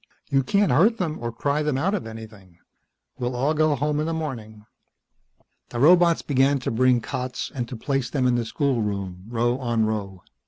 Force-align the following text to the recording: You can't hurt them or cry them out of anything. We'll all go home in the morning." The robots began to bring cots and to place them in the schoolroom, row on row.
You 0.31 0.41
can't 0.41 0.71
hurt 0.71 0.97
them 0.97 1.19
or 1.21 1.31
cry 1.31 1.61
them 1.61 1.77
out 1.77 1.93
of 1.93 2.07
anything. 2.07 2.57
We'll 3.19 3.35
all 3.35 3.53
go 3.53 3.75
home 3.75 3.99
in 3.99 4.07
the 4.07 4.15
morning." 4.15 4.65
The 5.69 5.79
robots 5.79 6.23
began 6.23 6.57
to 6.61 6.71
bring 6.71 7.01
cots 7.01 7.51
and 7.53 7.67
to 7.67 7.75
place 7.75 8.09
them 8.09 8.25
in 8.25 8.33
the 8.33 8.43
schoolroom, 8.45 9.25
row 9.27 9.59
on 9.59 9.85
row. 9.85 10.23